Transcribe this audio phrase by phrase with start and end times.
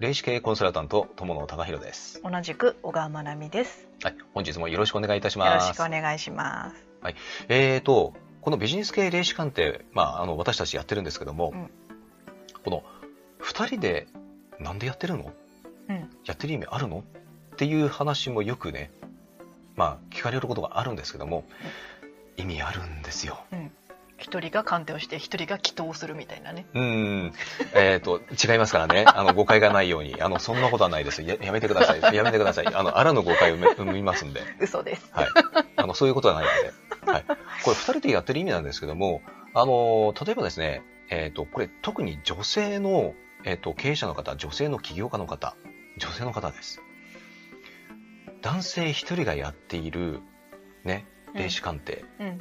[0.00, 2.20] 霊視系コンサルタント友野隆弘です。
[2.22, 3.86] 同じく小川真奈美です。
[4.02, 5.72] はい、本日もよろしくお願いいたしよろます。
[5.72, 6.84] しくお願いします。
[7.48, 11.70] えーと、このビジネス系霊視鑑定、まあ、あの、私たちやってるんですけども、うん
[12.64, 12.82] この、
[13.38, 14.08] 二人で、
[14.58, 15.32] なんでやってるの？
[15.88, 17.04] うん、やってる意味あるの？
[17.52, 18.90] っていう話もよくね、
[19.76, 21.44] まあ、聞かれることがあるんですけども、
[22.36, 23.38] 意味あるんですよ。
[23.52, 23.63] うん。
[24.16, 26.66] 一人が鑑定をして、一人が祈祷をするみたいなね。
[26.72, 27.32] うーん。
[27.74, 29.04] えっ、と、違いますからね。
[29.12, 30.20] あの、誤解がないように。
[30.20, 31.22] あの、そんなことはないです。
[31.22, 32.14] ややめてください。
[32.14, 32.66] やめてください。
[32.66, 34.40] あの、あらぬ誤解をめ生みますんで。
[34.60, 35.10] 嘘です。
[35.12, 35.26] はい。
[35.76, 37.12] あの、そういうことはないので。
[37.12, 37.24] はい。
[37.64, 39.22] これ、二人でやってる意味なんですけども、
[39.52, 45.56] あの、例えばですね、えっ、と、これ、特に女性の、えっ、と、経営者の方、女性の起業家の方、
[45.98, 46.80] 女性の方です。
[48.42, 50.20] 男性一人がやっている、
[50.84, 52.40] ね、霊視鑑定、うん、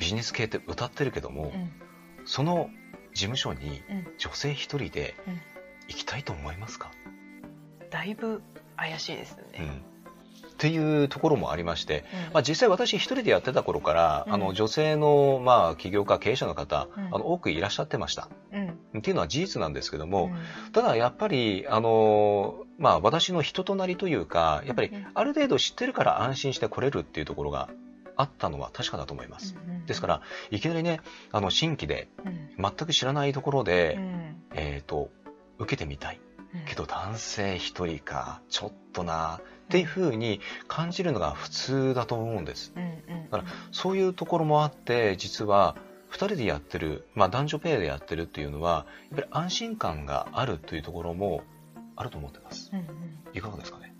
[0.00, 1.70] ビジネス系って歌ってるけども、うん、
[2.24, 2.70] その
[3.12, 4.06] 事務所にうん。
[4.18, 5.40] 女性一人でうん。
[5.88, 6.92] 行きたいと思いますか、
[7.90, 8.42] だいぶ
[8.76, 9.66] 怪しいですうん。
[9.66, 9.82] ね。
[10.48, 12.34] っていうところもありまして、うん。
[12.34, 14.34] まあ、実際私一人でやってた頃から、うん。
[14.34, 17.06] あの女性のまあ起業家経営者の方、うん。
[17.06, 18.28] あの多くいらっしゃってました。
[18.52, 20.72] うん、っていうのは事実なんですけども、うん。
[20.72, 25.06] ただやっぱりあの、まあ、私の人となりというかやっぱりうん。
[25.12, 27.68] ある程度知ってるから安心して来れるっていうところが
[28.20, 31.00] あったのは確かだと思います、うんですからいきなりね
[31.32, 35.10] あの新規でうん、全く知らないところで、うん、えー、と
[35.58, 36.20] 受けてみたい。
[36.54, 36.64] うん。
[36.64, 42.72] けど男性一人かちょっとなっていうふうに感じるのが普通だと思うんです。
[42.76, 45.76] うん、うん、だかそういうところもあって実は
[46.12, 51.42] 2人でやってる、まあ、男女ペアでやってるっていうのはやっぱり安心感があるというところも
[51.96, 52.70] あると思ってます。
[52.72, 52.86] うん、
[53.36, 53.94] いかがですかね？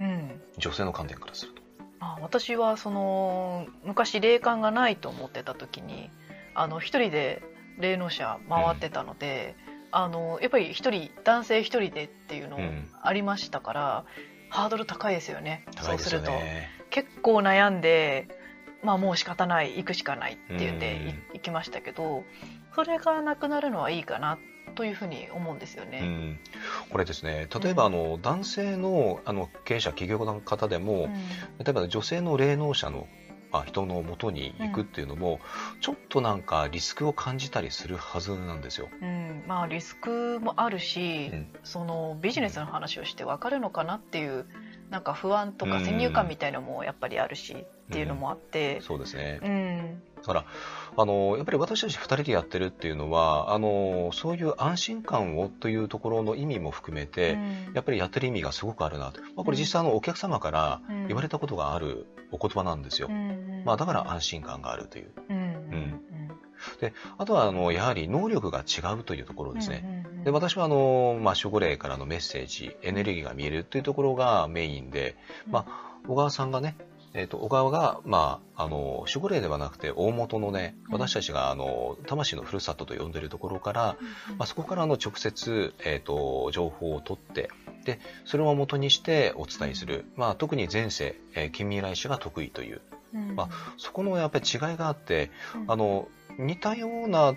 [0.00, 0.42] うん、うん。
[0.58, 1.62] 女性の観点からすると
[2.14, 6.10] あ私はその昔霊感がないと思ってた時に
[6.54, 7.42] あの一人で
[7.78, 9.54] 霊能者回ってたので、
[9.90, 12.88] あのやっぱり一人男性一人でっていうのうん。
[13.02, 14.04] ありましたから、
[14.48, 15.64] ハードル高いですよね。
[15.66, 18.28] 高いですよそうするとね結構悩んで
[18.82, 22.24] まあもう仕方ない行くしかないって言って行きましたけど
[22.74, 24.38] それがなくなるのはいいかな
[24.76, 26.00] というふうに思うんですよね。
[26.02, 26.38] うん、
[26.90, 27.48] これですね。
[27.60, 31.08] 例えばあの、男性のあの経営者起業家の方でも、
[31.58, 33.08] 例えば女性の霊能者の
[33.50, 35.40] まあ人のもとに行くっていうのも、
[35.80, 38.88] ちょっとなんかリスクを感じたりするはずなんですよ。
[39.00, 39.08] うん。
[39.08, 41.48] うんまあリスクもあるし、うん。
[41.64, 44.46] そのビジネスの話をして分かるのかなっていう
[44.90, 49.40] なんか不安とうんか先入観みたいのもやっぱりあるしっていうのもあって、そうですね。
[49.42, 50.02] うん。
[50.16, 50.44] だから
[50.96, 57.72] あのやっぱり私たち2人でやってるっていうのはあのそういう安心感をというところの意味も含めて、うん。
[57.74, 61.06] やっぱりやってる意味がすごくあるなと、まあ、これ実際あのお客様からうん。
[61.06, 63.08] 言われたことがあるお言葉なんですよ。
[63.10, 65.10] うんまあ、だから安心感があるという。
[65.28, 66.00] うんうん
[67.18, 70.05] あとはあのやはり能力が違うというところですね。
[70.26, 75.16] うんで私はあの、まあ、守護霊からのメッセージエネルギーが見えるというところがメインで、
[75.48, 75.66] ま
[76.08, 76.76] 小川さんがね、
[77.14, 80.92] えー、と小川が、まあ、あの守護霊ではなくて大元のねうん。
[80.94, 83.96] 私たちがあの魂のふるさとと呼んでいるところから、
[84.36, 87.48] まあ、そこからあの直接、えー、と情報を取って
[87.84, 92.80] でそれを元にしてお伝えする、まあ、特に前世、えー近未来史が得意という。
[93.14, 93.36] うん。
[93.36, 93.48] ま
[93.78, 95.70] そこのやっぱり違いがあってうん。
[95.70, 96.08] あの
[96.38, 97.34] 似たような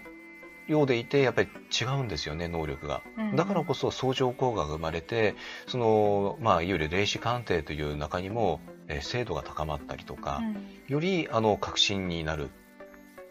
[0.69, 3.02] ようでいてやっぱり違うんですよね能力が。
[3.18, 5.35] うんだからこそ相乗効果が生まれて
[5.68, 10.41] その、まあ、いわゆる霊視鑑定という中にも、えー精度が高まったりとか、
[10.88, 12.50] よりあの確信になる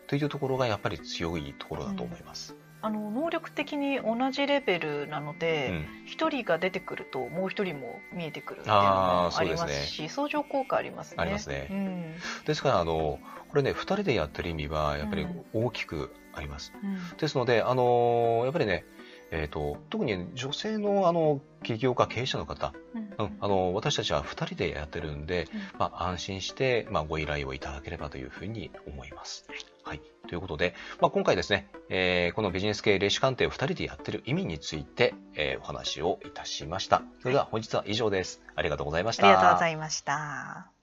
[0.07, 2.55] というところがやっぱり強いところだと思います。
[2.81, 5.87] あの能力的に同じレベルなのうでん。
[6.07, 11.17] 一、人が出てくるともう一人も見えてくるっていうのもありますし相乗効果ありますね。
[11.19, 11.69] ありますね。
[11.71, 12.15] うん。
[12.47, 13.19] ですからあの
[13.49, 15.45] これね2人でやってる意味はやっぱりうん。
[15.67, 16.73] 大きくあります。
[16.83, 17.17] うん。
[17.17, 18.85] ですのであのやっぱりね
[19.31, 23.15] えー、と特に女性のあの起業家経営者の方、うん。
[23.19, 25.61] うん、あの私たちは2人でやってるんで、うん。
[25.79, 29.45] まあ、安心して、まあ、ご依頼をいただければというふうに思います。
[29.49, 29.59] はい、
[30.29, 37.03] ということで、まあ、今回ですね、えーこのビジネス系霊視鑑定を2人でやってる意味について、えーお話をいたしました。
[37.21, 38.43] それでは本日は以上です。
[38.55, 39.27] ありがとうございました。
[39.27, 40.78] ありがとうございました。